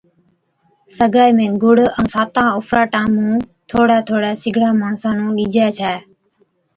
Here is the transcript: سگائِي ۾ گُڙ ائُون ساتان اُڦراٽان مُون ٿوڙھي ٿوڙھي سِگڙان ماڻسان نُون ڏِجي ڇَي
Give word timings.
سگائِي 0.97 1.31
۾ 1.39 1.45
گُڙ 1.61 1.77
ائُون 1.93 2.05
ساتان 2.13 2.47
اُڦراٽان 2.57 3.07
مُون 3.15 3.31
ٿوڙھي 3.69 3.99
ٿوڙھي 4.07 4.31
سِگڙان 4.41 4.75
ماڻسان 4.81 5.13
نُون 5.19 5.29
ڏِجي 5.37 5.65
ڇَي 5.77 5.93